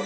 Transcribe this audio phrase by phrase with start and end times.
[0.00, 0.04] こ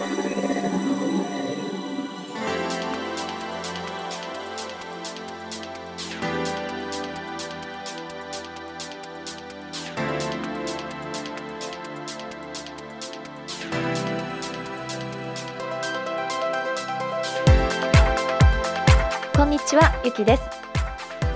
[19.45, 20.43] んにちはゆきです。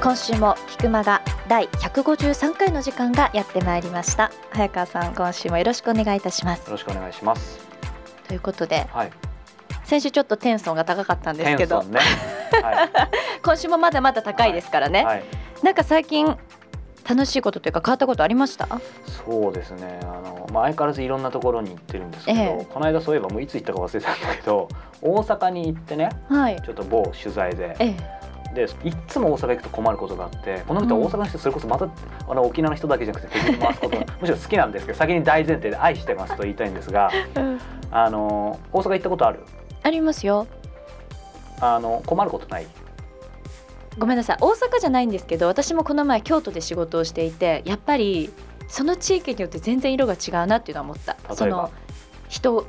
[0.02, 4.32] 今週も菊間が第153回の時間がやってまいりました。
[4.50, 6.64] 早川さん今週もよろしくお願いいたします。
[6.66, 7.67] よろしくお願いします。
[8.28, 9.10] ということではい。
[9.84, 11.98] 先週ちょっとテンションが高かったんですテけどね。
[12.62, 13.08] は
[13.42, 15.04] 今週もまだまだ高いですからね、い。
[15.04, 15.22] はい。
[15.62, 16.36] なんか最近
[17.08, 18.68] 楽しいことというか変わったことありました？
[19.24, 19.98] そうですね。
[20.02, 24.68] あのまあ相変わらずいろんなところに行ってるんですけど、ええこの間そういえばもういつ行ったか忘れたんだけど、
[25.00, 28.18] 大阪に行ってね、はいちょっと某取材で、ええ
[28.54, 31.86] でいっつも大阪行くと困ることがあって、この人は大阪の人それこそまた
[32.28, 37.10] あの沖縄の人だけじゃなくて敵に回すことが むしろ好きなんですけど、先に大前提で愛してますと言いたいんですが、
[37.90, 39.40] あの大阪行ったことある？
[39.82, 40.46] ありますよ。
[41.60, 42.66] あの困ることない？
[43.98, 44.36] ごめんなさい。
[44.40, 48.30] 大阪じゃないんですけど私もこの前京都で仕事をしていてやっぱり
[48.68, 51.16] その地域によって全然色が違うなっていうのは思った。
[51.34, 51.70] その
[52.28, 52.66] 人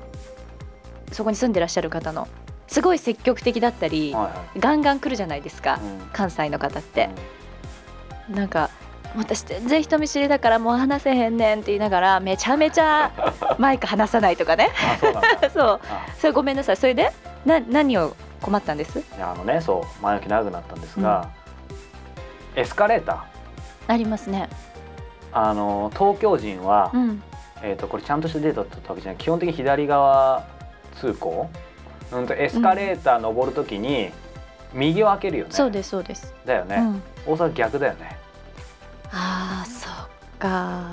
[1.12, 2.28] そこに住んでらっしゃる方の
[2.68, 5.80] すごい積極的だったり、はいはガンガン来るじゃないですか、い。
[5.80, 6.00] うん。
[6.14, 7.10] 関西の方って、
[8.30, 8.70] なんか
[9.16, 13.12] 私全然人見知りだからもう話せへんねんって言いながらめちゃめちゃ
[13.58, 14.70] マイク離さないとかね。
[15.44, 15.82] あそう。
[16.20, 16.78] それごめんなさい。
[16.78, 17.12] それで？
[17.46, 19.00] な何を困ったんです？
[19.00, 20.04] いやあのねそう。
[20.04, 21.30] 前置き長くなったんですが、
[22.56, 23.94] エスカレーター。
[23.94, 24.48] ありますね。
[25.32, 27.24] あの東京人は、うん。
[27.62, 29.18] えー、とこれちゃんとしたデータだったわけじゃない。
[29.18, 30.44] 基本的に左側
[30.96, 31.50] 通行、
[32.12, 34.12] うん、とエスカレーター登るときに
[34.74, 38.19] 右を開けるよね、そうですそうです、だよね、うん、大阪逆だよね
[40.40, 40.90] か。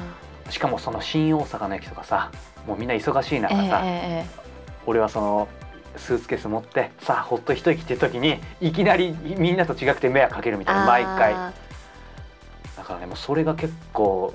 [0.51, 2.31] しかもその新大阪の駅とかさ
[2.67, 4.47] もうみんな忙しいえ中さ、ええ
[4.87, 5.49] 俺はその
[5.97, 11.33] スーツケース持ってさあほっと一息っていう時にいきなりみんなと違くて迷惑かけるみたいな毎回。
[11.33, 11.53] あ
[12.77, 14.35] だからねもうそれが結構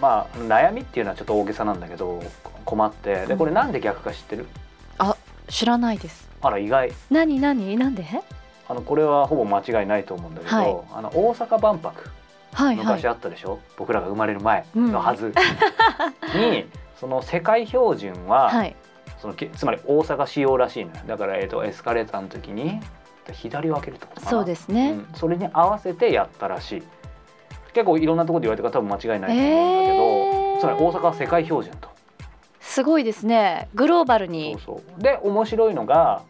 [0.00, 2.22] まあ悩みっていうのはちょっと大げさなんだけど
[2.64, 3.26] 困って。
[3.26, 4.46] でこれなんで逆か知ってる？
[4.98, 5.16] ー
[5.48, 6.28] 知らないです。
[6.42, 6.92] あら意外。
[7.10, 8.06] 何何なんで？
[8.68, 10.76] あのこれはほぼ間違いないと思うんだけど、はい。
[10.92, 12.10] あの大阪万博
[12.76, 15.32] 昔あったでしょ、僕らが生まれる前のはず、
[16.34, 16.66] に
[16.98, 18.76] その世界標準は、はい。
[19.20, 20.96] そのけつまり大阪仕様らしいのよ。
[21.06, 22.80] だから、えー、とエスカレーターの時に
[23.32, 24.28] 左を開けるとかな。
[24.28, 25.08] そうですね、うん。
[25.14, 26.82] それに合わせてやったらしい。
[27.72, 30.60] 結構いろんなところで言われてるから多分間違いないと思うんだけど、えー。
[30.60, 31.88] つまり大阪は世界標準と。
[32.60, 33.68] すごいですね。
[33.74, 34.56] グローバルに。
[34.64, 35.02] そうそう。
[35.02, 36.22] で面白いのが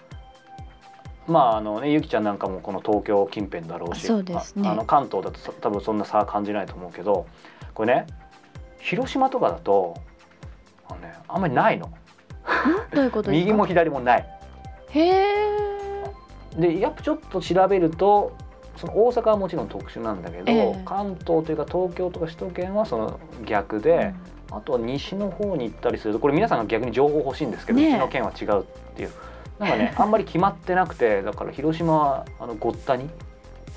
[1.26, 4.68] まああのねゆきちゃんなんかもこの東京近辺だろうしそうですね。
[4.68, 7.26] ああの関東だとそ多分そんな差は感じないと思うけど
[7.72, 8.06] これね
[8.78, 9.94] 広島とかだと
[10.88, 11.90] あの、ね、あんまりないの。
[12.92, 14.26] どういうこと 右も左もない。
[14.90, 15.34] へえ
[16.56, 18.32] でやっぱちょっと調べると
[18.76, 20.82] その大阪はもちろん特殊なんだけど、ええ。
[20.84, 24.14] 関東というか東京とか首都圏はその逆で、
[24.50, 27.90] あとは西の方に行ったりするとこれ皆さんが逆に情報欲しいんですけど、ねえ。
[27.92, 28.64] うちの県は違うっ
[28.96, 29.10] ていう
[29.58, 33.08] なんかねあんまり決まってなくてだから広島はあのごったに。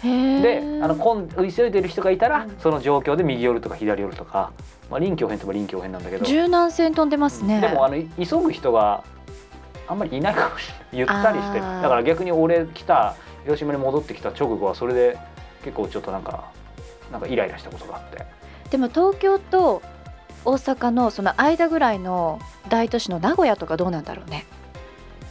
[0.04, 2.56] へでえあの急いでる人がいたら、うん。
[2.60, 4.52] その状況で右寄るとか左寄るとか、
[4.92, 6.26] まあ、臨機応変といえば臨機応変なんだけど。
[6.26, 7.62] 柔軟線飛んでますね。
[7.62, 9.04] でもあの急ぐ人が
[9.88, 10.86] あんまりいないかもしれない。
[10.94, 11.60] ゆったりして。
[11.60, 15.18] だから逆に俺来た広島に戻ってきた直後はそれで
[15.64, 16.52] 結構ちょっとなんか
[17.12, 18.24] なんかイライラしたことがあって。
[18.70, 19.82] でも東京と
[20.46, 22.40] 大阪のその間ぐらいの
[22.70, 24.46] 大都市の名古屋とかどうなんだろうね。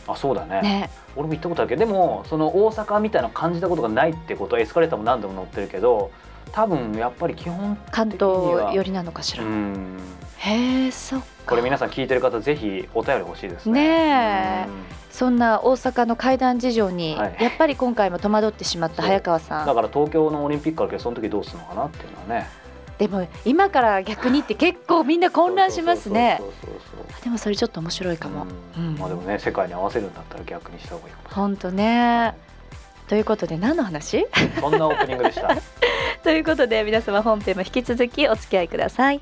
[0.07, 0.91] あそうだねね。
[1.17, 6.11] 俺も行ったことあるけどでもその大阪みたいなの感じたことがないってことはエスカレーターも何度も乗ってるけど
[6.53, 9.45] 多分やっぱり基本関的には東寄りなのかしら。
[9.45, 9.99] うん
[10.39, 11.27] へえ、そっか。
[11.47, 14.69] これ皆さん聞いてる方ぜひお便り欲しいですねね
[15.11, 19.67] そんな大阪の階段事情に、はいやっぱり今回も戸惑ってしまった早川さん。
[19.67, 22.49] だから東京のオリンピックあるけどその時どうするのかなっていうのはね
[22.99, 26.41] でも今から逆にって結構みんな混乱しますね。
[27.23, 28.47] でもそれちょっと面白いかも。
[28.77, 28.87] うん。
[28.89, 28.99] うん。
[28.99, 31.29] まあでもね世界に合わせるんだったら逆にした方がいいかも。
[31.29, 32.35] し本当ね。
[33.09, 34.27] ということで何の話？
[34.61, 35.55] そんなオープニングでした。
[36.25, 39.21] ということで皆様本編も引き続きお付き合いください。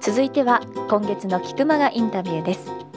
[0.00, 2.89] 続いては今月の菊間がインタビューです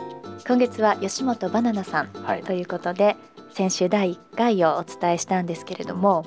[0.46, 2.44] 今月は吉本バナナさんはい。
[2.44, 3.16] ということで
[3.54, 6.26] 先週第1回をお伝えしたんですけれども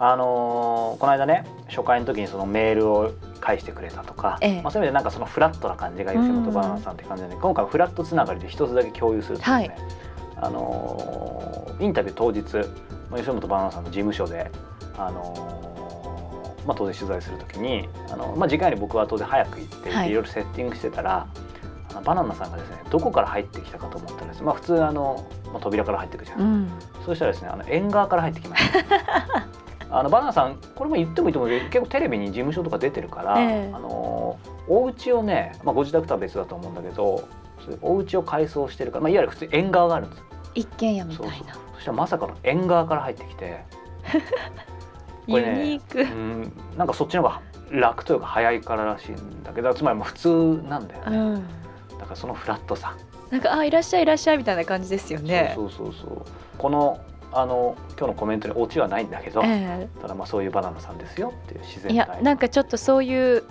[0.00, 4.62] あのーこの間ね初回の時にそのメールを返してくれたとか、ええ。
[4.62, 9.70] まあ、そういう意味でなんかそのフラットな感じが吉本バナナさんって感じで、ね、今回はフラットつながりで一つだけ共有するとですね、はい。
[10.38, 12.42] あのーインタビュー当日
[13.10, 14.50] まあ吉本バナナさんの事務所で
[14.98, 15.76] あの
[16.66, 21.28] まあ、当然取材する時にあの、まあ、時間より僕は当然早く行っていろいろセッティングしてたら、
[21.96, 26.70] あのバナナさんがですねどこから入ってきたかと思ったらです、まあ、普通あの、まあ、扉から入ってくるじゃないうん、
[27.04, 29.46] そうしたらですねあの縁側から入ってきました。
[29.88, 37.22] あのバナナさんこれも言ってもいいと思うけど結構テレビに事務所とか出てるから、えー、あのお家をね、まあ、ご自宅とは別だと思うんだけど
[37.80, 40.22] お家を改装してるから、まあ、いわゆる普通縁側があるんです。
[40.56, 41.34] 一軒家みたいな。
[41.74, 43.64] そしたらまさかの縁側から入ってきて。
[45.28, 46.00] これ、ね、ユニーク。
[46.00, 47.40] うんなんかそっちの方が
[47.70, 51.44] 楽というか早いかららしいんだけどつまり普通なんだよね、うん、
[51.98, 52.96] だからそのフラットさ。
[53.30, 55.52] なんかあいらっしゃいいらっしゃいみたいな感じですよね。
[55.54, 56.24] そうそうそう。
[56.58, 57.00] この
[57.32, 63.44] あの今日のコメントにオチはないんだけど、えー、ただまあそういうバナナさんですよっていう自然いやなんかちょっとそういう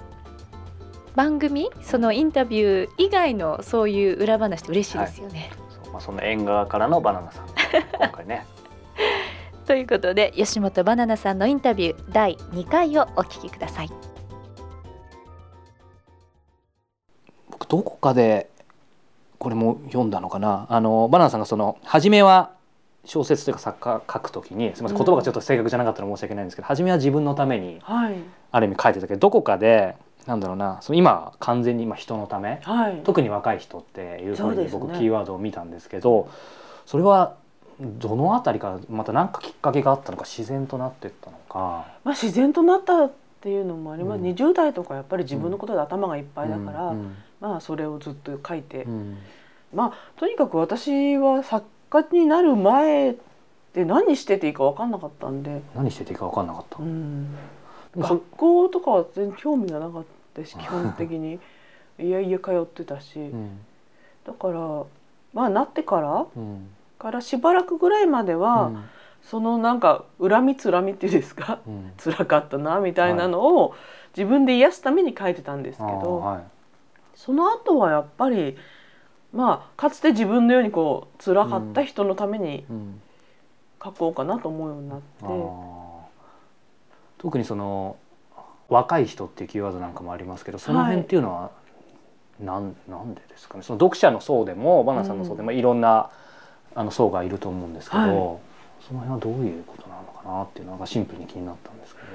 [1.16, 5.40] 番組そのインタビュー以外のそういう裏話って嬉しいですよね。
[5.40, 5.50] はい、
[5.84, 7.46] そうまあその縁側からのバナナさん。
[7.98, 8.46] 今回ね。
[9.66, 13.90] ということで吉本バナナさんのインタビュー第2回をお聞きください。
[17.66, 18.50] 僕どこかで
[19.40, 20.66] これも読んだのかな？
[20.70, 22.52] あのバナナさんがその初めは
[23.04, 29.96] 小説というか作家書くときにすみません言葉がちょっと正確じゃなかったら申し訳ないんですけど、うん、初めは自分のために、ある意味書いてたけどどこかで
[30.26, 36.30] なんだろうなその今完全に今人のため、はい、特に若い人っていうふうに僕キーワードを見たんですけど
[36.88, 37.36] それは
[37.80, 41.86] どの辺りからまた何かきっかけがあったのか自然となっていったのか。
[42.04, 49.18] まあ、自然となったっていうのもあります、うん、20代とかやっぱり自分のことで頭がいっぱいだから、うん、まあそれをずっと書いて、うん、
[49.74, 53.16] まあとにかく私は作家になる前っ
[53.74, 55.62] て何してていいか分かんなかったんで。
[55.76, 57.36] 何してていいか分かんなかった、うん、
[57.98, 60.04] 学校とかは全然興味がなかっ
[60.34, 61.40] たし 基本的に。
[61.98, 63.60] いやいや通ってたし、うん、
[64.26, 64.84] だから
[65.34, 66.68] まあなってから、うん、
[67.00, 68.72] からしばらくぐらいまでは、
[69.24, 73.76] そのなんか恨みつらみっていうんですか、うん、辛かったなみたいなのを
[74.16, 76.44] 自分で癒すために書いてたんですけど、はい、
[77.16, 78.58] その後はやっぱり
[79.34, 82.66] まあかつて自分のようにこう辛かった人のために
[83.84, 85.06] 書こうかなと思うようになって。
[87.18, 87.96] 特にその
[88.70, 91.50] 若い人っていうキーワードなんかもありますけどその辺っていうのは
[92.40, 93.64] なん、なんでですかね？
[93.64, 96.10] その読者の層でもバナさんの層でもいろんな、
[96.76, 98.10] あの層がいると思うんですけど、はい、
[98.86, 102.08] その辺はどういうことなのかなっていうのがシンプルに気になったんですけど。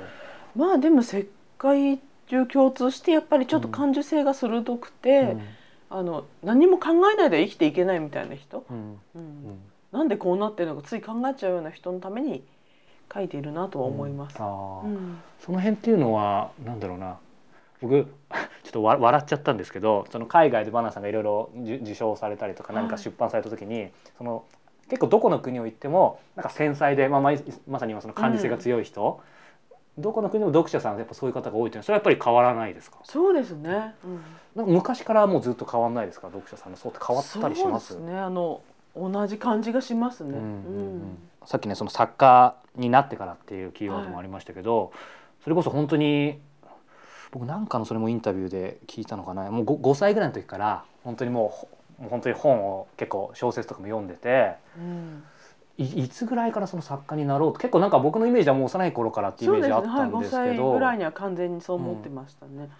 [0.67, 1.26] まあでも世
[1.56, 1.99] 界
[2.31, 5.43] 中共通してやっぱりちょっと感受性が鋭くて、うん、
[5.91, 9.00] あの何も考えないで生きていけないみたいな人、うん。
[9.17, 9.59] うん、
[9.91, 12.44] なんでこうなってるのかつい考えちゃうような人のために
[13.12, 14.37] 書いているなとは思います。
[14.41, 14.43] う
[14.87, 17.19] ん、その辺っていうのはなんだろうな。
[17.81, 18.05] 僕
[18.62, 24.44] ちょっと笑っちゃったんですけどその海外でバナナさんがいろいろ受賞されたりとか何か出版された時に、はい、その
[24.88, 27.21] 結構どこの国を行ってもなんか繊細で、まあ、
[27.67, 29.39] まさに今その感受性が強い人、うん、
[29.98, 32.98] どこの国でも読者さんやっぱそういう方が多いというのはそれはやっぱり変わらないですか？
[33.04, 34.20] そうですね、うん、
[34.54, 36.28] なんか昔からもうずっと変わらないですか？
[36.28, 37.98] 読者さんのそうって変わったりします？
[37.98, 38.19] ね。
[38.19, 38.62] あの
[38.96, 40.34] 同じ感じがしますね、
[41.44, 44.90] さっきねその作家になってからっていうキーワードもありましたけど、はい、
[45.44, 46.40] それこそ本当に
[47.31, 49.48] 僕なんかのそれもインタビューで聞いたのかな。
[49.50, 51.52] もう 5, 5歳ぐらいの時から本当にも
[51.98, 55.22] うもう本当に本を結構小説とかも読んでて、うん、
[55.81, 62.52] いいつぐらいからその作家になろうと結構なんか僕のイメージはもう幼い頃からっていうイメージあったんですけど、ねはい、5歳ぐらいには完全にそう思ってましたね。
[62.54, 62.71] うん。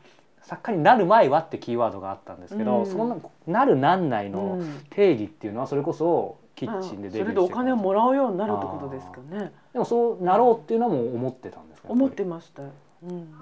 [0.43, 4.61] 作家になる前はってキーワードがあったんですけど、うん、そのなるなんないの
[4.91, 9.53] 定義っていうのはそれこそキッチンでデビューして、それでお金をもらうようになるってことですかね。
[9.73, 12.71] でもそうなろうっていうのはもう思ってたんですか思ってました、うん、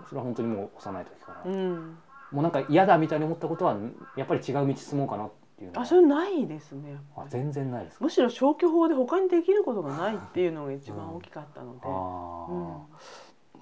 [0.09, 1.97] それは本当にもう幼い時から、うん、
[2.31, 3.77] もうなんか嫌だみたいに思ったことは
[4.17, 11.87] やっぱり違う道進もうかなっていうあそれないですねあ全然ないですむしろ消去法で他にできることがないっていうのが一番大きかったので、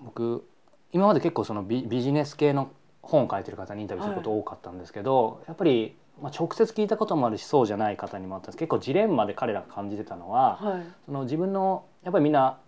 [0.01, 0.49] うん、僕
[0.93, 2.71] 今まで結構そのビビジネス系の
[3.03, 8.59] 本を書いてる方にインタビューすること多かったんですけど、はい、やっぱりまあ、直接聞いたこともあるしそうじゃない方にもあったんです。
[8.59, 12.59] 結構ジレンマで彼らが感じてたのは、はい、その自分のやっぱりみんな、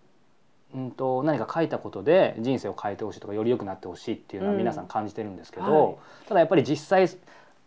[0.75, 5.97] うんと、何か書いたことで人生を変えてほしいとかより良くなってほしいっていうのは皆さん感じてるんですけど、うんはい、
[6.28, 7.08] ただやっぱり実際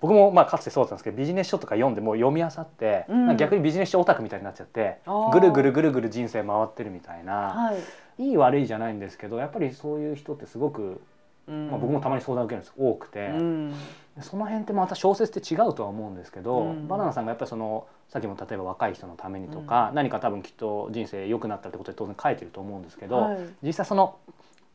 [0.01, 4.99] 僕もまあかつてそうだったんですけどビジネス書とか読んでも読み漁って、うん、逆にビジネス書オタクみたいになっちゃって
[5.31, 7.73] ぐるぐるぐるぐる人生回ってるみたいな、は
[8.17, 11.01] い、いい悪いじゃないんですけどやっぱりそういう人ってすごく
[11.47, 12.73] まあ、僕もたまに相談受けるんです。
[12.77, 13.73] 多くて、うん、
[14.21, 24.15] その辺ってまた小説って違うとは思うんですけど、うん、バナナさんがやっぱりそのさっきも例えば若い人のためにとか、うん、何か多分きっと人生良くなったってことで当然書いてると思うんですけど、はい、実際その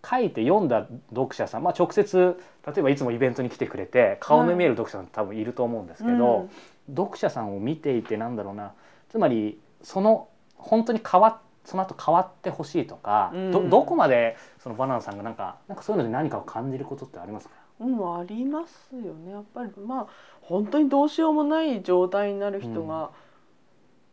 [0.09, 6.49] 書いて読んだ読者さん、まあ、直接例えばいつもイベントに来てくれて顔の見える読者さん多分いると思うんですけど、はい、
[6.95, 8.73] 読者さんを見ていてなんだろうな。
[9.09, 13.51] つまりその本当に変わっその後変わってほしいとか、うん。
[13.51, 17.55] どどこまでそのバナナさんがなんかなんかそういうので何かを感じることってありますか？
[17.81, 19.33] うん、ありますよね。
[19.33, 20.07] やっぱりまあ
[20.41, 23.11] 本当にどうしようもない状態になる人が、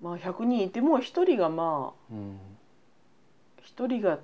[0.01, 2.39] まあ100人いても1人がまあうん。
[3.77, 4.17] 1人が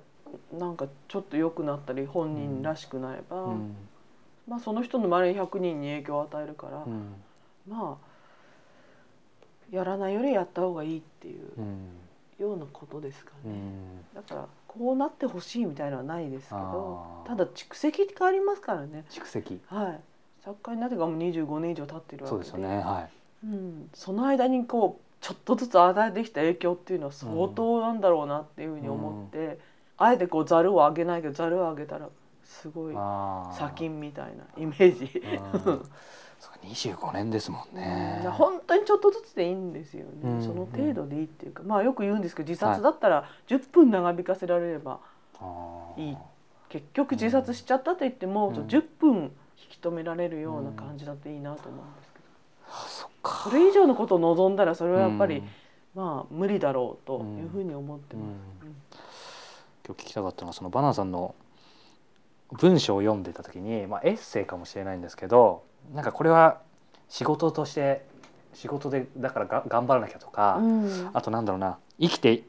[0.52, 3.76] なんかちょっと良くなったり本人らしくなれば、うん。
[4.48, 7.14] まあ、その人の周りに100人に影響を与えるから、うん。
[7.68, 8.10] まあ
[9.70, 11.88] やらないよりやった方がいいっていううん。
[12.38, 13.50] ようなことですかね。
[13.50, 14.04] うん。
[14.14, 19.04] だからこうなってほしいみたいなのはないですけどただ蓄積って変わりますからね。
[19.10, 19.60] 蓄積。
[19.66, 20.00] はい。
[20.44, 22.44] 作家になってからもう25年以上経ってるわけで。
[22.44, 22.78] そうですよね。
[22.78, 23.08] は
[23.42, 29.58] うん、その間にこうちょっとずつ与えてきた影響っていうのは相当なんだろうなっていうふうに思って、
[30.00, 32.08] あえてこうざるを上げないけどざるを上げたら
[32.42, 35.22] すごい砂金みたいなイメージ。
[35.64, 35.86] うん。
[36.40, 38.22] そうか25年ですもんね。
[38.24, 38.30] うん。
[38.30, 40.42] 本当にちょっとずつでいいんですよね、うん。
[40.42, 45.00] その程度でいいっていうかまあよく言うんですけど自殺だったら10分長引かせられれば
[45.38, 46.08] あー。
[46.08, 46.16] いい。
[46.70, 48.54] 結局自殺しちゃったと言っても、うん。
[48.54, 49.30] 10分引
[49.68, 52.24] き止められるような感じだといいなと思うんですけど、
[52.68, 53.50] あそっか。
[53.50, 55.48] それ以上のことを望んだらそれはやっぱり、うん。
[55.94, 58.22] まあ無理だろうというふうに思ってま
[58.89, 58.89] す。
[59.90, 61.34] うん今日聞きたかったのはそのバナナさんの
[62.52, 66.60] 文章を読んでた時に、まあ、エッセイかもしれないんですけどなんかこれは
[67.08, 68.04] 仕事として
[68.54, 71.10] 仕事でだからが頑張らなきゃとか、うん。
[71.12, 72.42] あとなんだろうな生きて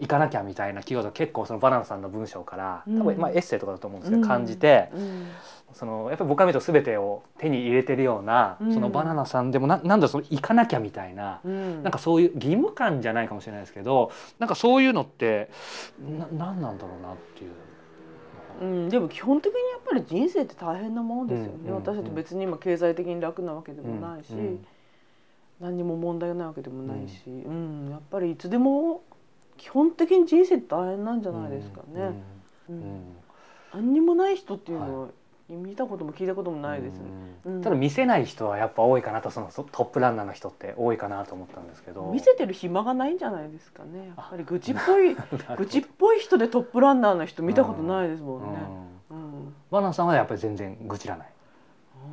[0.00, 5.28] いかなきゃみたいなキーワード結構そのバナナさんの文章から多分、うんまあ、エッセイとかだと思うんですけど、感じてうん。
[5.72, 8.74] そのやっぱり僕から見ると全てを手に入れてるような、うん。
[8.74, 11.40] そのバナナさんでもななんだその行かなきゃみたいな。
[11.44, 11.82] うん。
[11.82, 15.50] なんかそういう義務感じゃないかもしれないですけどなんかそういうのって
[16.18, 17.50] な何なんだろうなっていう。
[18.62, 24.32] うん、でも基本的にやっぱり人生って大変なものですよね、私たち別に今経済的に楽なわけでもないし、
[25.60, 27.88] 何にも問題がないわけでもないし、うん。
[27.90, 29.02] やっぱりいつでも
[29.56, 32.12] 基本的に人生大変なんじゃないですかね。
[32.68, 33.16] うん。
[33.72, 35.08] 何にもない人っていうのは
[35.48, 37.02] 見たことも聞いたこともないですね。
[37.44, 37.62] うん。
[37.62, 42.10] ただ見せない人はやっぱ多いかなとそのそトップランナーの人って多いかなと思ったんですけど。
[42.12, 44.12] 見せてる暇がないんじゃないですかね。
[44.16, 45.14] やっぱり愚痴っぽい
[45.56, 48.46] 愚痴っぽい人でトップランナーの人見たことないですもんね。
[49.10, 49.16] うん。
[49.16, 49.54] うん。
[49.70, 51.28] バナナさんはやっぱり全然愚痴らない。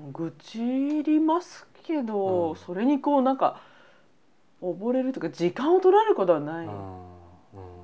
[0.05, 0.11] うん。
[0.11, 2.55] 愚痴りますけど、うん。
[2.55, 3.61] それにこうなんか
[4.61, 6.67] 溺れるとか時間を取られることはない、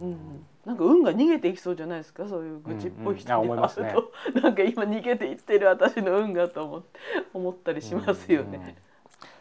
[0.02, 0.12] ううん。
[0.12, 2.28] んなんか運が逃げていきそうじゃないですか？
[2.28, 3.96] そういう愚痴っぽい人うんうんに会うと、あ思いますね。
[4.44, 7.00] なんか今逃げていってる私の運がと思って
[7.34, 8.58] 思ったりしますよね。
[8.58, 8.88] うん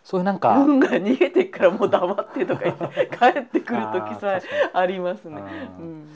[0.02, 5.40] そういうなんか運が逃げてからもう黙ってとか言って 帰ってくる時さえありますね。
[5.40, 6.02] ううん。
[6.04, 6.08] ん。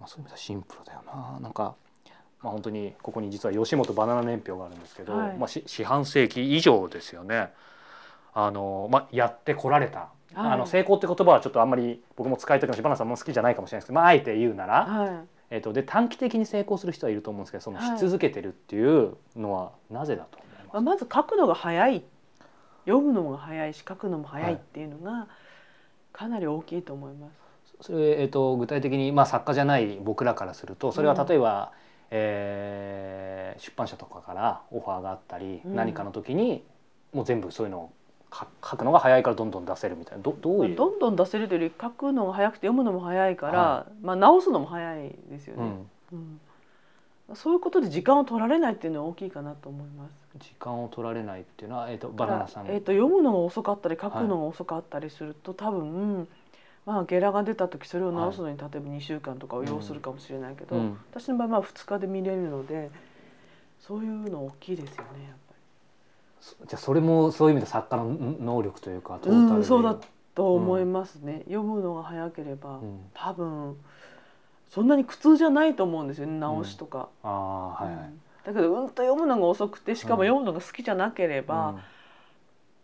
[0.00, 1.38] まあ、そういう意味ではシンプルだよな。
[1.38, 1.74] なんか、
[2.42, 5.36] まあ、本当にここに実は吉本バナナ年表があるんですけど、はい。
[5.36, 7.52] まあ、し四半世紀以上ですよね
[8.34, 15.10] あの、まあ、やってこられた、あの成功って言葉はちょっとあんまり僕も使いたくないしバナナさんも好きじゃないかもしれないですけど、まあ、あえて言うなら、はい。
[15.50, 17.98] えっとで短期的に成功する人はいると思うんですけどそのはい。
[17.98, 20.68] し続けてるっていうのはなぜだと思います？
[20.72, 22.02] まあ、まず書くのが早い
[22.86, 25.28] 読むのが早いし書くのも早いっていうのが
[26.12, 27.86] かなり大きいと思います。
[27.86, 31.72] それ、えっと具体的に、まあ、作家じゃない僕らからするとそれは例えば、
[32.10, 35.76] えー出版社とかからオファーがあったり、うん。
[35.76, 36.64] 何かの時に
[37.12, 37.92] もう全部そういうのを
[38.34, 40.22] 書書くのが早いからどんどん出せるみたいな。
[40.22, 40.76] どどういう？
[40.76, 45.62] どんどん出せるというより書くのが早くて読むのも早いから、はまあ、直すのも早いですよね、
[46.12, 46.40] うん、
[47.28, 47.36] うん。
[47.36, 50.12] そういうことで時間を取られないっていうのは大きいかなと思います。
[50.40, 56.26] 時間を取られないっていうのは、えっとバナナさん、えー、と読むのが遅かったり書くのが遅かったりすると、多分、
[56.86, 60.98] まあ、ゲラが出た時それを直すのに例えば2週間とかを要するかもしれないけど、うん。
[61.12, 62.90] 私の場合まあ2日で見れるので
[63.80, 65.43] そういうの大きいですよねやっぱ
[66.66, 69.36] じゃあそれもそういう意味で作家のん能力というかトり。
[69.36, 69.96] ータルでうん、そうだ
[70.34, 73.76] と思いますね、読むのが早ければ、うん多分
[74.68, 77.08] そんなに苦痛じゃないと思うんですよね直しとか。
[77.22, 81.80] ああはいはい、うんだけどうんと読むのが遅くてしかも読むのが好きじゃなければ、うん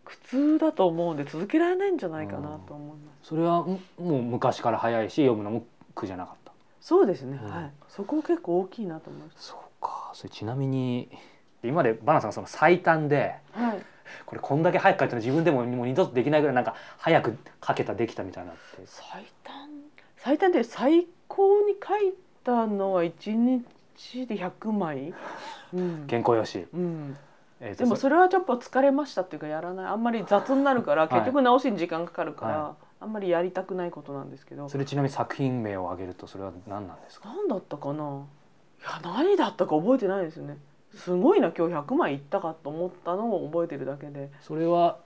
[0.03, 3.29] 苦痛だと思うんで続けられないんじゃないかなと思います。
[3.29, 5.63] それはんもう昔から早いし読むのも
[5.95, 6.51] 苦じゃなかった
[6.81, 7.71] そうですね、うんはい。
[7.87, 9.47] そこ結構大きいなと思います。
[9.49, 11.09] そうかそれちなみに
[11.63, 13.81] 今までバナナさんがその最短ではい。
[14.25, 18.81] これこんだけ早く書いたの自分でももう二度とできないぐらいなんか早く書けたできたみたいなのって。
[18.85, 19.69] 最短
[20.17, 22.13] 最短で最高に書い
[22.43, 25.13] たのは一日で100枚。
[25.73, 26.07] うん。
[26.09, 27.17] 原稿用紙、うん。
[27.61, 29.85] えーとでもそれはちょっと疲れましたっていうかやらない。
[29.85, 31.07] あんまり雑になるからい。
[31.07, 34.67] 結局直しに時間かかるから、はあんまりやりたくないことなんですけど。
[34.67, 37.29] それちなみに作品名を挙げるとそれは何なんですか？
[37.29, 38.25] 何だったかな？
[38.79, 40.57] いや何だったか覚えてないですね
[40.95, 44.29] すごいな今日100枚いったかと思ったのを覚えてるだけで。
[44.41, 44.99] それは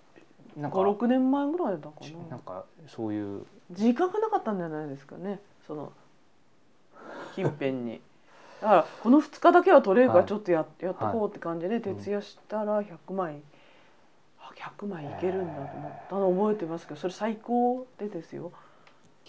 [0.58, 2.30] なんか56年前ぐらいだかな。
[2.30, 3.46] なんかそういう。
[3.72, 5.40] 時間がなかったんじゃないですかね。
[5.68, 5.92] その
[7.36, 8.02] 近辺に。
[8.62, 10.30] だからこの2日だけは取れるからはい。
[10.30, 13.42] ちょっとや,、やっとこうって感じでん徹夜したら100枚、
[14.40, 18.52] あ100枚いけるんだと思ったの覚えてますけどそれ最高でですよ。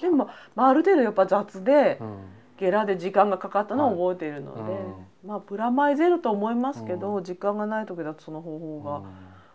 [0.00, 2.16] でも、まあ、ある程度やっぱ雑でうん。
[2.58, 4.82] ゲラで時間がかかったのは覚えているので、はい
[5.26, 8.84] まあプラマイゼロと思いますけど、う時間がない時だとその方法うん。
[8.84, 9.02] が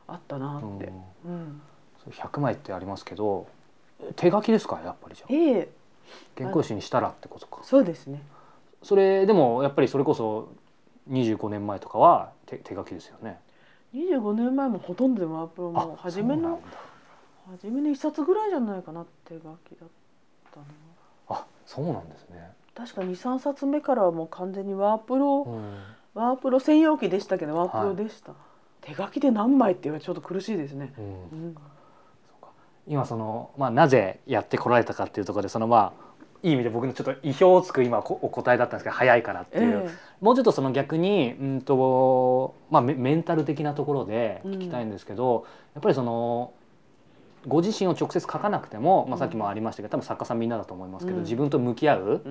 [0.08, 0.92] あったなって、
[1.26, 1.32] うん。
[1.32, 1.62] うん。
[2.04, 3.48] そう100枚ってありますけど
[4.16, 5.34] 手書きですかやっぱりじゃあ。
[5.34, 5.70] ええ。
[6.38, 7.62] 原稿紙にしたらってことか。
[7.64, 8.22] そうですね。
[8.84, 10.50] それでもやっぱりそれこそ
[11.10, 13.40] 25年前とかは手手書きですよね。
[13.94, 16.62] 25年前もほとんどでワープロもあ初めの
[17.50, 19.90] 初めの一冊ぐらいじゃないかな手書きだっ
[20.52, 20.66] たの
[21.30, 25.74] あそうなんですね、確か23冊目からはもう完全にワープロ、うん。
[26.14, 28.34] ワープロ専用機でしたけどワープロでした、
[28.82, 31.06] 手書きで何枚って言われてちょっと苦しいですね、うん。
[31.06, 31.56] うん、
[32.88, 36.12] 今その、まあ、なぜやってこられたかっていうところでそのまあ
[36.44, 39.90] いい意味で僕のちょっと意表をつく今こお答えだったんですけど早いからっていう、え
[40.22, 46.54] もうちょっとその逆にうんと、まあ、メメンタル的なところで聞きたいんですけど、やっぱりその
[47.48, 51.24] ご自身を直接書かなくても、まあ、さっきもありましたけど多分作家さんみんなだと思いますけど、うん。
[51.24, 52.22] 自分と向き合う。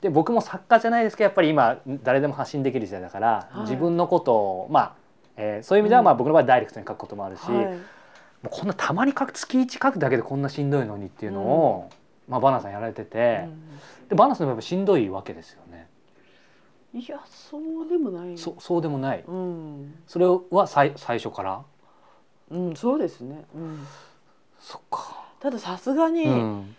[0.00, 3.60] で僕も作家じゃないですけどやっぱり今誰でも発信できる時代だから、はい。
[3.62, 4.92] 自分のことをまあ、
[5.36, 7.66] えーそういう意味ではまあうん僕の場合ダイレクトに書くこともあるし、はい。
[7.66, 7.70] も
[8.46, 11.90] うこんなたまに書く月1書くだけでこんなしんどいのにっていうのを、
[12.28, 13.48] まあ、バナナさんやられてて、
[14.08, 15.86] でバナナさんもやっぱしんどいわけですよね。
[16.92, 18.38] うんいやそうでもない。
[18.38, 19.22] そそうでもない。
[19.28, 21.62] うん、それは最最初から？
[22.50, 23.86] うん、そうですね、うん、
[25.40, 26.76] たださすがに、うん、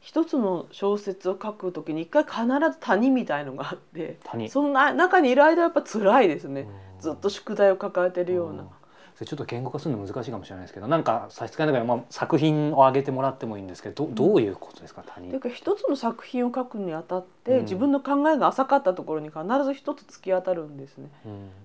[0.00, 4.48] 一つの小説を書くときに一回必ず谷みたいのがあって谷。
[4.48, 6.64] そんな中にいる間はやっぱ辛いですね、う
[6.98, 7.00] ん。
[7.00, 8.68] ずっと宿題を抱えてるような、ん。
[9.14, 15.28] それちょっと言語化するの難しいかもしれないですけどなんか差し支えながら、まあ、作品を挙げてもらってもいいんですけどどどういうことですか谷？
[15.28, 17.62] というか一つの作品を書くにあたって、うん。
[17.62, 21.08] 自分の考えが浅かったところに必ず一つ突き当たるんですね。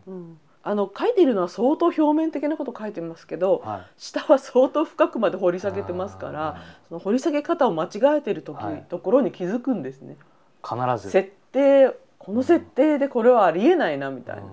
[0.07, 0.13] うん。
[0.13, 0.39] うん、
[0.69, 8.85] あの書いているのは相当表面的なことを書いてますけどはい、下は相当深くまで掘り下げてますからその掘り下げ方を間違えてる時、はい。
[8.89, 10.17] ところに気づくんですね。
[10.61, 11.09] 必ず。
[11.09, 14.49] 設定この設定でこれはありえないなみたいなうん。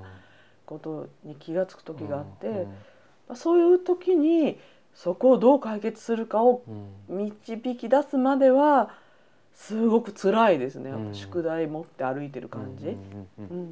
[0.66, 2.70] ことに気が付く時があって、うんま
[3.30, 4.60] あそういう時に
[4.94, 6.62] そこをどう解決するかを
[7.08, 7.26] うん。
[7.26, 8.90] 導き出すまでは
[9.52, 11.14] すごく辛いですね、うん。
[11.14, 12.86] 宿題持って歩いてる感じ。
[12.86, 13.58] うんうんうん。
[13.62, 13.68] うん。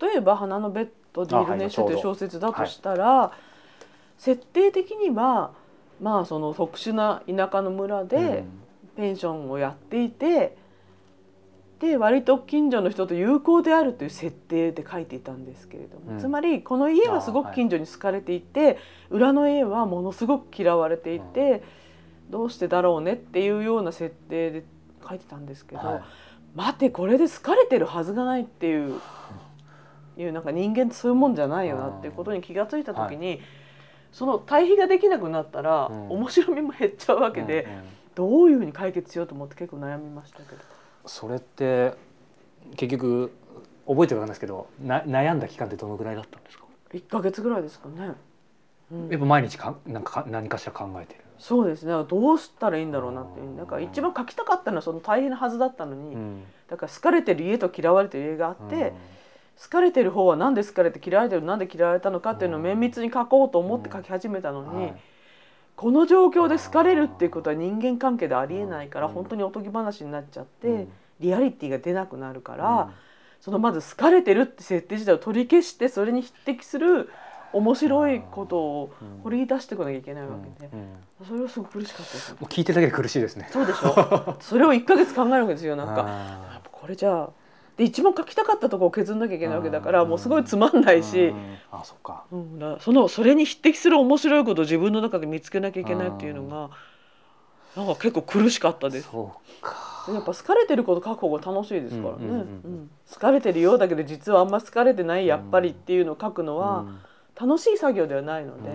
[0.00, 3.32] 例えば「花のベッド」で「イルネッシュ」という小説だとしたら、
[4.18, 5.52] 設定的には
[6.00, 8.44] まあその特殊な田舎の村で
[8.96, 10.56] ペンションをやっていて、
[11.80, 16.18] で割と近所の人と友好であるという設定で書いていたんですけれども、うん。
[16.18, 18.78] つまりこの家はすごく近所に好かれていて、
[19.10, 21.62] 裏の家はものすごく嫌われていて、
[22.30, 24.64] どうしてだろうねっていうような設定で
[25.06, 26.02] 書いてたんですけど、はい。
[26.54, 29.00] 待てこれで好かれてるはずがないっていう。
[30.16, 33.40] いうなんか人間ってそういうもんじゃないよなっていうことに気がついた時に、
[34.12, 36.10] その対比ができなくなったら、うん。
[36.10, 37.82] 面白みも減っちゃうわけで、うんうん。
[38.14, 40.58] どういうふうに解決しようと思って結構悩みましたけど。
[41.06, 41.94] それって
[42.76, 43.32] 結局
[43.86, 48.12] 覚えてるかんですけどな悩んだ期間ってどのぐらいだったんですか、一ヶ月ぐらいですかね。
[48.92, 49.08] うん。
[49.08, 51.92] やっぱ毎日かなんかか何かしら考えてる、そうですね。
[52.08, 53.56] どうしたらいいんだろうなっていう。
[53.56, 56.44] なんか一番書きたかったのはその大変なはずだったのに、うん。
[56.70, 58.96] だから好かれてる家と嫌われてる家があって、うん
[59.62, 64.94] 好かれてる方はなんで好かれて嫌われてるなんで嫌われたのかっていうのを綿密に書こうと思って書き始めたのに、はい。
[65.76, 69.12] この状況で好かれるっていうことは人間関係でありえないから、うん。
[69.12, 70.92] 本当におとぎ話になっちゃって、うん。
[71.20, 72.92] リアリティが出なくなるから、うん。
[73.40, 77.10] そのまず好かれてるって設定自体を取り消してそれに匹敵する
[77.52, 80.72] 面白いことを掘り出していかなきゃいけないわけで、
[81.26, 83.48] それはすごく苦しかったですよう聞いてるだけで苦しいですね。
[83.52, 83.66] そう。
[83.66, 86.62] でしょそれを1ヶ月考えるわけですよなんか。
[86.72, 87.30] これじゃあ
[87.76, 91.58] で一番書きたかったところを削んなきゃいけないわけだかうんらもうすごいつまんないし、うん。
[91.72, 92.24] あそっか。
[92.30, 96.70] うん、そのそれに匹敵する面白いことを自分の中で見つけなきゃいけないっていうのが
[97.76, 99.08] なんか結構苦しかったです。
[99.10, 100.12] そうか。
[100.12, 102.44] やっぱ好かれてること書く方が楽しいですからね、
[103.10, 106.84] 好かれてるようだけど実はあんま好かれてないやっぱりっていうのを書くのは
[107.40, 108.70] 楽しい作業ではないので、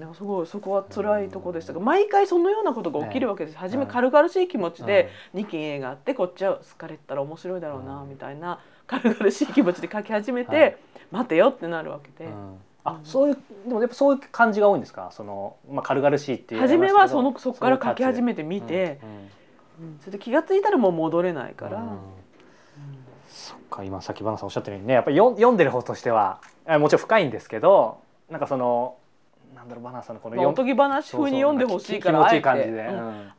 [0.00, 8.08] なんかすごいそこは辛いところでしたが毎回そのようなことが起きるわけです、初め軽々しい気持ちで2期 A があってこっちは好かれたら面白いだろうなうん。
[8.08, 8.58] みたいな。
[8.86, 10.76] 軽々しい気持ちで書き始めて、はい。
[11.10, 12.58] 待てよってなるわけで、うん。
[12.84, 15.08] あそういうでもやっぱそういう感じが多いんですか？
[15.10, 19.00] その、まあ、軽々しいっていう初めはそのそこから書き始めめてみて、
[20.00, 21.98] それで気が付いたらもう戻れないから、うん。
[23.28, 27.98] そっか今さっきバナさんおっしゃったようにねやっぱり読読んでる方としてはあもちろん深いんですけど
[28.30, 28.96] なんかその
[29.66, 32.48] なんだろうバナナさんのこのまあおとぎ話風に読んでほしいからあえて。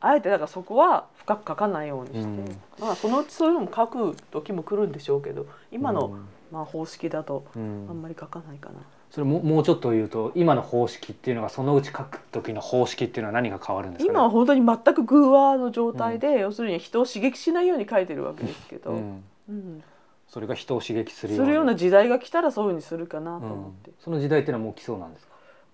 [0.00, 2.60] あえてだからそこは深く書かないようにして、うん。
[2.78, 6.26] まあそのうちそういうのも書く時も来るんでしょうけど今の、うん。
[6.52, 7.86] まあ方式だとうん。
[7.88, 8.76] あんまり書かないかな。
[9.10, 19.82] それももうちょっと言うと今の方式っていうのがそのうち書く時の方式っていうのは何が変わるんですか、ね、今は本当に全く偶話の状態で、要するに人を刺激しないように書いてるわけですけど、うん、うん。
[20.28, 21.50] それが人を刺激するすような。
[21.50, 25.27] るような時代が来たらそういうふうにするかなと思って、うん、その時代っていうのはもう来そうなんですか？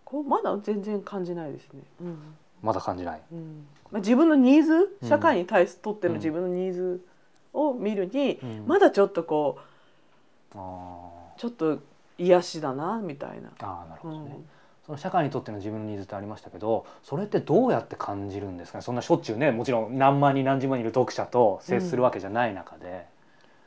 [0.05, 1.83] こうまだ全然感じないですね。
[2.01, 2.19] うん。
[2.63, 3.21] まだ感じない。
[3.33, 3.67] うん。
[3.91, 5.09] まあ、自分のニーズうん。
[5.09, 6.19] 社会に対すとってのうん。
[6.19, 7.01] 自分のニーズ
[7.53, 8.67] を見るに、うん。
[8.67, 9.59] まだちょっとこ
[10.55, 11.79] あうちょっと
[12.17, 13.49] 癒しだなみたいな。
[13.49, 14.45] ーあーなるほどね、うん。
[14.87, 18.83] その社会にとっての自分のニーズってありましたけどそれってどうやって感じるんですかね？
[18.83, 23.07] そんなしょっちゅうねもちろん何万人何十万人いる読者と接するわけじゃない中で、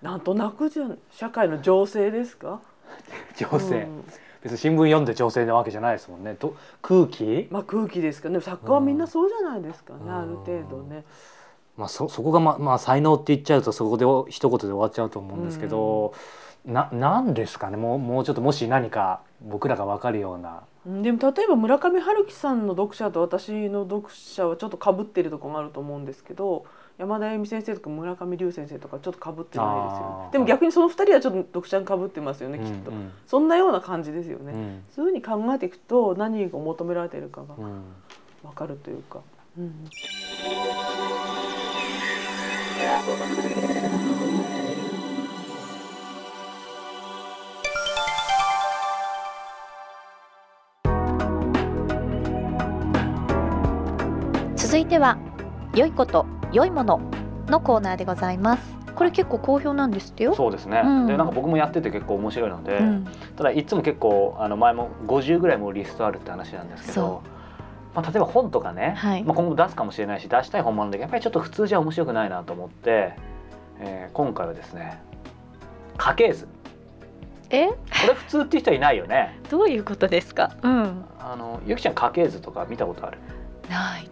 [0.02, 2.62] なんとなくじゃ社会の情勢ですか？
[3.36, 4.04] 情勢、うん
[4.42, 6.36] 別に新聞読んで情勢なわけじゃないですもんね。
[6.36, 8.30] と空気、まあ空気ですか。
[8.30, 9.94] ね作家はみんなそうじゃないですか。
[9.94, 10.12] ね、うん。
[10.12, 11.04] ある程度ね。
[11.78, 16.14] まあ、そそこがままあ才能って言っちゃうとそこで一言で終わっちゃうと思うんですけど、
[16.66, 17.78] ななんですかね。
[17.78, 20.64] もうもうちょっともし何か僕らが分かるような。
[20.86, 21.02] うん。
[21.04, 26.66] でも例えば村上春樹さんの読者と私の読者はちょっとかぶってるところがあると思うんですけど
[26.98, 30.30] 山田恵美先生とか村上龍先生とかちょっとかぶってないですよね。
[30.32, 33.12] でも逆にその二人はちょっと読者にかぶってますよねきっと、うん。
[33.28, 34.84] そんなような感じですよね、うん。
[34.90, 37.84] そういうふうに考えていくと何が求められているかがうん。
[38.42, 39.20] 分かるというか、
[39.60, 39.86] うん。
[54.56, 55.18] 続いては
[55.76, 57.02] 良いこと良いもの
[57.48, 58.78] のコーナーでございます。
[58.96, 60.34] これ結構好評なんですってよ。
[60.34, 61.08] そうですね、うん。
[61.08, 63.08] でなんか僕もやってて結構面白いので、うん。
[63.36, 67.22] ただいつも結構あの前も50ぐらいもうリストあるって話なんですけどそ、
[67.94, 69.24] まあ、例えば本とかね、はい。
[69.24, 73.14] まあ、今後出すかもしれないし出したい本もあるんだけどやっぱりちょっと普通じゃ面白くないなと思って、
[73.80, 75.00] えー今回はですね
[75.98, 76.48] 家系図。
[77.50, 77.68] え？
[77.68, 77.76] こ
[78.08, 79.40] れ普通って人はいないよね。
[79.52, 80.52] どういうことですか？
[80.64, 81.06] うん。
[81.20, 83.20] あのゆきちゃん家系図とか見たことある？
[83.70, 84.10] ない。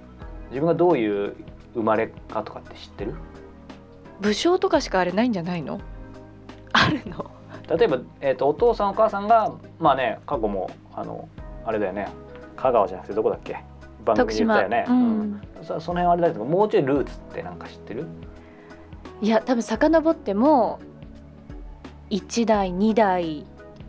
[0.49, 1.35] 自分がどういう
[1.75, 3.13] 生まれかとかって知ってる？
[4.21, 5.79] 武将とかしかあれないんじゃないの？
[6.73, 7.29] あるの？
[7.77, 11.27] 例えば、えー、とお父さんお母さんがまあね過去もあの
[11.65, 12.07] あれだよね。
[12.55, 13.57] 香川じゃなくてどこだっけ？
[14.05, 14.99] 番組で言ったよね、ううん。
[15.33, 18.05] ん、そその辺はあれだけどもうちょいルーツってなんか知ってる？
[19.21, 20.79] いや多分遡っても
[22.11, 23.45] 1代2代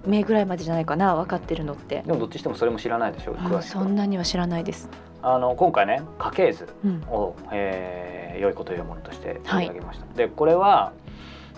[0.07, 4.89] 目ぐらいまでじゃないかな分かってるのって、でもどっちにしてもそれも知らないでしょうん詳しくそんなには知らないです、
[5.23, 10.93] あの今回ね家系図うん、を、えー良いこというものとして取り上げました、でこれは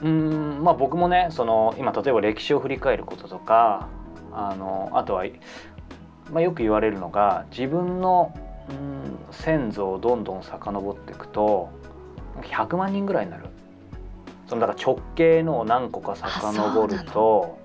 [0.00, 3.88] うーんまあ僕もねその今例えば歴史を振り返ることとか
[4.32, 5.24] あのあとは、
[6.30, 8.34] まあ、よく言われるのが自分の
[8.70, 11.70] うん先祖をどんどん遡っていくと
[12.42, 13.46] 100万人ぐらいになる。
[14.46, 17.58] そのだから直径のを何個か遡ると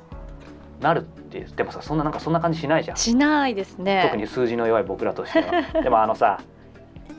[0.81, 1.01] なる。
[1.01, 1.47] っていう。
[1.55, 2.97] でもさそんななんかそんな感じしないじゃん。
[2.97, 4.03] しないですね。
[4.05, 5.61] 特に数字の弱い僕らとしては。
[5.83, 6.39] でもあのさ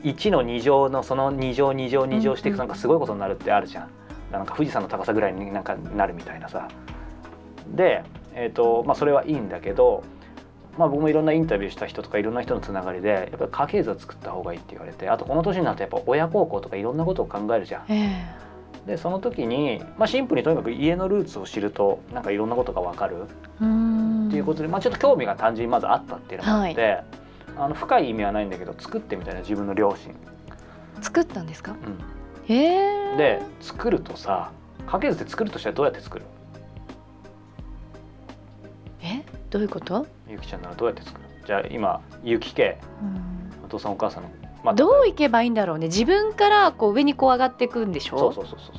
[0.03, 3.89] 1の2乗のその2乗2乗2乗していくとなんかすごいことになるってあるじゃん。
[4.31, 6.67] なんか富士山の高さぐらいになんかなるみたいなさ。
[7.75, 10.03] で、えーとまあ、それはいいんだけど、
[10.77, 17.85] まあ、僕もいろんなインタビューした人とかいろんな人のつながりでやっぱり家系図を作った方がいいって言われてあとこの年になるとやっぱ親孝行とかいろんなことを考えるじゃん。
[17.91, 18.25] え
[18.85, 23.15] でその時に、まあ、シンプルにとにかく家のルーツを知るとなんかいろんなことが分かる。
[23.61, 24.04] えうーん
[24.35, 26.99] っていうことで、まあ、ちょっと興味が単純にまずあったっていうのもあって、
[27.57, 30.13] あの深い意味はないんだけど作ってみたいな自分の両親、
[31.01, 31.71] 作ったんですか？
[31.71, 33.13] うへえ。
[33.15, 34.51] ん、で作るとさ
[34.85, 36.25] 家系図って作るとしたらどうやって作る？
[39.01, 39.23] え？
[39.49, 41.25] どういうこと、ゆきちゃんならどうやって作る？
[41.47, 43.63] じゃあ今ゆき家うん。
[43.63, 44.29] お父さんお母さんの、
[44.63, 45.87] まあどういけばいいんだろうね。
[45.87, 48.19] 自分からこう上にこう上がっていくんでしょ？
[48.19, 48.75] そうそうそうそう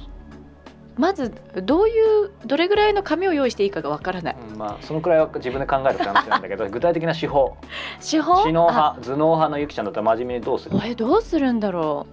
[0.97, 1.33] まず
[1.63, 4.37] どういうどれぐらいの紙を用意していいかがわからない。
[4.53, 7.57] うんまあそのくらいは自分で考えるって話なんだけど 具体的な手法。
[8.01, 8.43] 手法？
[8.45, 8.95] 知能あ。
[8.97, 10.79] 派頭脳派のゆきちゃんだったら真面目にどうする？
[10.85, 12.07] えどうするんだろ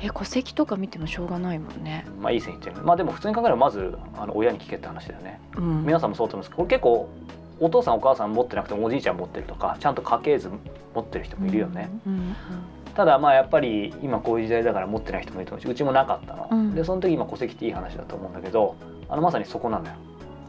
[0.02, 2.76] え戸籍とか見てもしょうがないもんね、まあいい線いってる。
[2.84, 5.40] まあでも普通に考えればまずあの親に聞けって話だよね。
[5.56, 7.08] うん、皆さんもそうだと思うんですけどこれ結構
[7.58, 10.50] お父さんお母さん持ってなくてもおじいちゃん持ってるとかちゃんと家系図
[10.94, 12.36] 持ってる人もいるよね、うんうん
[12.96, 16.74] ただまあやっぱり今こういう時代だから持ってない人もいると思うしうちもなかったの、うん。
[16.74, 18.74] でその時今戸籍っていい話だと思うんだけど
[19.08, 19.96] あのまさにそこなんだよ、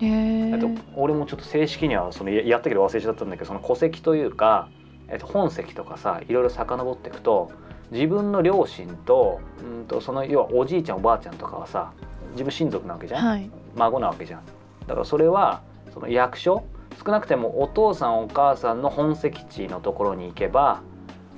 [0.01, 4.69] えと、俺もちょっと正式にはそのややったけど忘れちゃったんだけどその戸籍というか、
[5.09, 7.51] えっと、本籍とかさいろいろ遡っていくと
[7.91, 11.91] 自分の両親とうんとその要はおじいちゃんおばあちゃんとかはさ
[12.31, 13.49] 自分親族なわけじゃん、はい。
[13.75, 14.41] 孫なわけじゃん。
[14.87, 15.61] だからそれは
[15.93, 16.63] その役所
[17.03, 20.81] 少なくてもお父さんお母さんの本籍地のところに行けば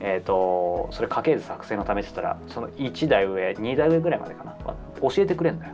[0.01, 4.55] えーと、それ家系図作成のためって言ったらその1代上2代上ぐらいまでかな。
[5.01, 5.73] 教えてくれんだよ。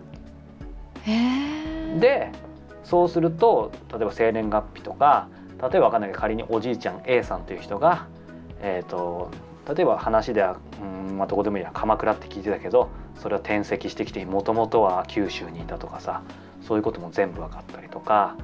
[1.99, 2.31] で
[2.83, 5.27] そうすると例えば生年月日とか
[5.61, 8.07] 例えば分かんないけど仮におじいちゃん A さんという人が、
[8.61, 9.31] えーと、
[9.73, 10.57] 例えば話では、
[11.07, 16.21] うんまあ、どこでもいいや鎌倉って聞いてたけどそれは転籍してきてもともとは九州にいたとかさ
[16.61, 18.35] そういうことも全部分かったりとか、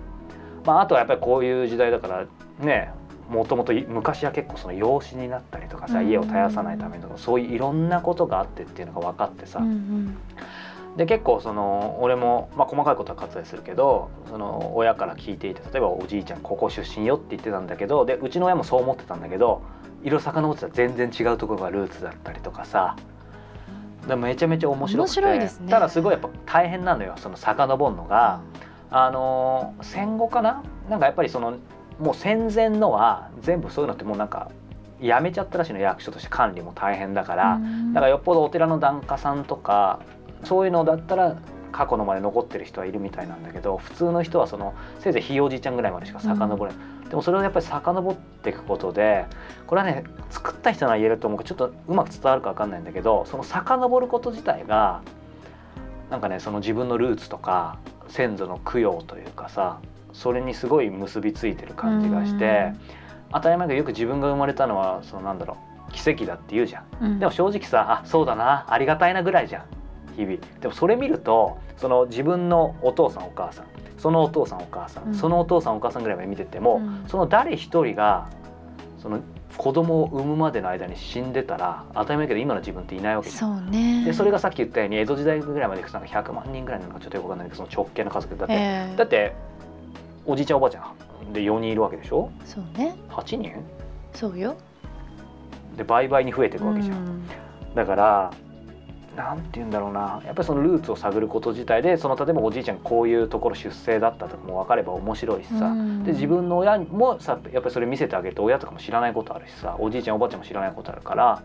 [0.65, 2.25] まあ、あとはやっぱりこういう時代だから
[2.59, 2.93] ね
[3.31, 10.17] もともと昔は結構その養子になったりとかさ、家を絶やさないためのそういういろんなことがあってっていうのが分かってさ、うんうん。
[10.97, 19.61] で結構その俺も、まあ、細かいことは割愛するけどその親から聞いていて例えばおじいちゃんここ出身よって言ってたんだけどでうちの親もそう思ってたんだけど
[20.03, 22.97] いろいろ遡ってたら全然違うところがルーツだったりとかさ。
[24.05, 28.41] でめちゃめちゃ面白くて、ね、ただすごいやっぱ大変なのよその遡るのが、
[28.89, 30.63] うん、あの戦後かな？
[30.89, 31.53] なんかやっぱりその
[32.01, 34.51] もう戦前のは全部そういうのってもうなんか
[34.99, 37.59] やめちゃったらしいの役所として管理も大変だから、
[37.93, 39.99] だからよっぽどお寺の檀家さんとか
[40.43, 41.37] そういうのだったら
[41.71, 49.25] 過去のまで残ってる人はいるみたいなんだけど普通の人はそのせいぜいひいおじいちゃんぐらいまでしか遡れない、うん、でもそれをやっぱり遡っていくことで
[49.67, 55.01] これはね作った人なら言えると思うけどちょっとうまく伝わるか分かんないんだけどその遡ること自体が
[56.09, 59.79] なんかねその自分のルーツとか先祖の供養というかさ
[60.13, 62.73] それにすごい結びついてる感じがして、
[63.33, 65.57] 当たり前がよく自分が生まれたのはそのなんだろ
[65.89, 69.65] う奇跡だって言うじゃん、うん、でも正直さあそうだなありがたいなぐらいじゃん。
[70.15, 70.37] 日々。
[70.59, 73.65] でもそれ見るとその自分のお父さんお母さん
[73.97, 78.29] そのお父さんお母さん、うん、そのお父さんお母さんぐらいまで見てても、うん、その誰一人が
[79.01, 79.21] その
[79.57, 83.29] 子供を産むまでの間に死んでたら当たり前けど今の自分っていないわけ。
[83.29, 89.33] そうね、でそれがさっき言ったように江戸時代ぐらいまでいくとなんか100万人ぐらいなのかちょっとよくわかんないけどその直系の家族だって、えー、だって
[90.25, 90.81] おじいちゃんおばあちゃ
[91.27, 92.31] んで4人いるわけでしょ？
[92.45, 92.95] そうね。
[93.09, 93.53] 8人？
[94.13, 94.55] そうよ。
[95.77, 97.25] で倍々に増えていくわけじゃん、うん、
[97.75, 98.31] だから
[99.15, 100.21] なんて言うんだろうな。
[100.25, 111.43] やっぱりそのルーツを探ること自体でその例えばおじいちゃんこういうところ出生だったとかも分かれば面白いしさ、うん、で自分の親もさやっぱりそれ見せてあげて親とかも知らないことあるしさおじいちゃんおばあちゃんも知らないことあるから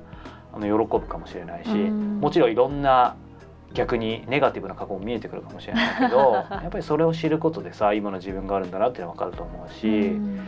[0.52, 3.16] あの喜ぶかもしれないし、うん、もちろんいろんな
[3.76, 9.88] 逆にネガティブな過去も見えてくるかもしれないけど やっぱりそれを知ることでさ今の自分があるんだなっていうのは分かると思うし。
[9.88, 10.40] うん。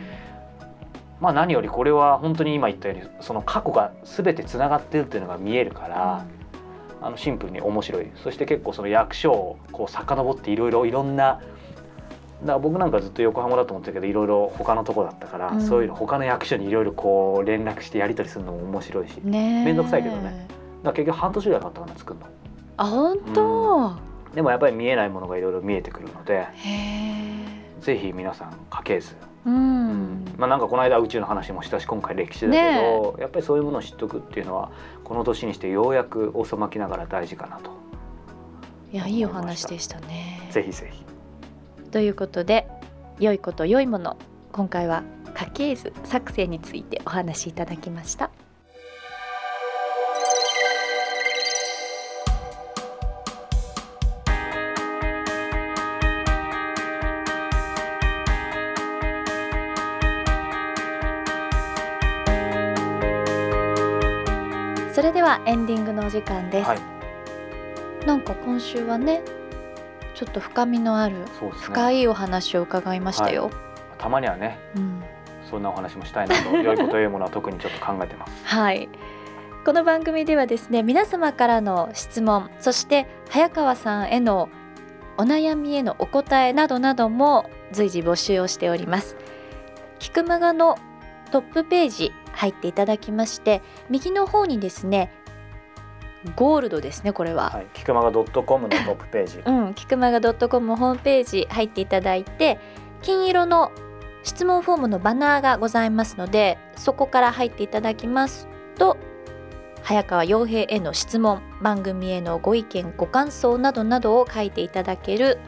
[1.21, 6.23] まあ何よりこれは本当に今言ったようにその過去が全てつながってるっていうのが見えるから、
[7.01, 8.07] あのシンプルに面白い。
[8.15, 11.41] そして結構その役所をこう遡っていろいろいろんな
[12.41, 19.19] だから僕なんかずっと横浜だと思ってたけどいろいろ他のとこだったから、うん、そういうの他の役所にいろいろこう連絡してやり取りするのも面白いし。
[19.23, 20.47] 面倒くさいけどね。
[20.83, 22.25] だ結局半年ぐらいかかったかな作るの。
[22.79, 23.77] あ本当、
[24.29, 26.47] うん、でもやっぱり見えないものがいろいろ見えてくるので
[27.81, 29.15] ぜひ皆さん家系図
[29.45, 34.71] うん、うん、まあなんかこの間宇宙の話もしたし今回歴史だけど、ね、やっぱりそういうものを知っとくっていうのは
[35.03, 37.71] この年にしてようやく遅まきながら大事かなと。
[38.91, 40.47] いやいいお話でしたね。
[40.49, 41.03] ぜひぜひ。
[41.91, 42.65] ということで
[43.19, 44.15] 良いこと良いもの
[44.53, 48.31] 今回は家系図作成についてお話しいただきました
[66.19, 69.21] 時間です、はい、なんか今週はね
[70.15, 71.15] ちょっと深みのある、
[71.61, 73.53] 深いお話を伺いましたよ、はい、
[73.97, 75.01] たまにはね、うん、
[75.49, 78.45] そんなお話もしたいなと 良いこというものは特にちょっと考えてます。
[78.45, 78.89] はい。
[79.63, 84.49] この番組ではですね皆様からの質問そして早川さんへの
[85.17, 89.15] お悩みへのお答えなどなども随時募集をしております。
[89.99, 90.77] 菊間がの
[91.31, 95.11] トップページ入っていただきまして右の方にですね
[96.35, 99.39] ゴールドですねこれは、はい、キクマガドットコムのトップページ。
[99.45, 102.59] うんキクマガドットコムホームページ入っていただいて
[103.01, 103.71] 金色の
[104.23, 108.97] 質問フォームのバナーがございますのでそこから入っていただきますと
[109.81, 115.39] 早川洋平への質問番組へのご意見ご感想などなどを書いていただける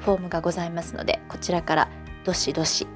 [0.00, 1.88] フォームがございますのでこちらから
[2.24, 2.86] どしどし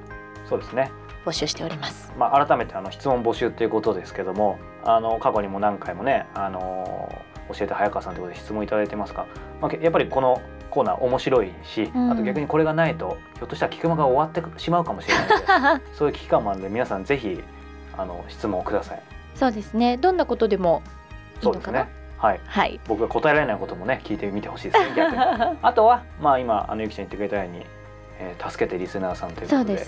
[0.48, 0.90] そうですね。
[1.26, 2.10] 募集しております。
[2.16, 4.58] まあ、改めてあの質問募集ということですけども
[4.88, 7.22] あの過去にも何回もねあの
[7.52, 9.26] 教えて早川さんということで質問いただいてますが、
[9.60, 17.42] まあ、やっぱりこのコーナー面白いし、うん、あと逆にこれがないとひょっとしたら菊間が終わってしまうかもしれないので そういう危機感もあるので皆さんぜひ
[17.98, 19.02] あの質問をください。
[19.34, 19.96] そうですね。
[19.96, 20.82] どんなことでも
[21.42, 21.86] いいのかな？
[22.16, 25.22] はい、はい、僕が答えられないこともね聞いてみてほしいですね 逆に。
[25.62, 27.66] あとはまあ今あのゆきちゃん言ってくれたように、
[28.18, 29.86] えー、助けてリスナーさんということで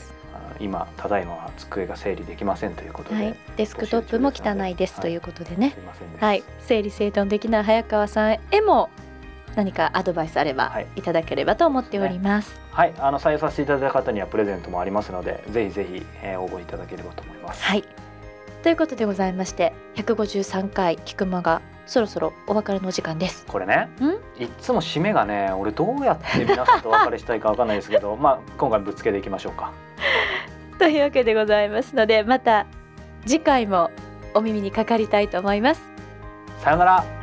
[0.60, 8.90] 今ただいまは机が整理できませんということで、はい、デスクトップも汚いですということでねすいませんはい、整理整頓できない早川さんへも
[9.56, 12.60] 何かアドバイスあればはいいただければと思っております。
[12.70, 17.64] はい、あの採用させていただいた方にはプレゼントもありますので、ぜひぜひ、えー応募いただければと思います。
[17.64, 17.84] はい、
[18.62, 23.44] ということでございまして153回「菊間」がそろそろお別れのお時間です。
[23.46, 29.72] これねん、いっつも締めがね、俺どうやって皆さんとお別れしたいかわかんないですけど、 まあ今回ぶっつけでいきましょうか。
[30.80, 32.66] というわけでございますのでまた
[33.26, 33.90] 次回も
[34.32, 35.82] お耳にかかりたいと思います。
[36.64, 37.19] さよなら。